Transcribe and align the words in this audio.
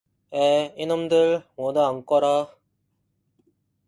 에, 0.33 0.73
이놈들, 0.77 1.43
모두 1.55 1.79
앉거라. 1.79 2.49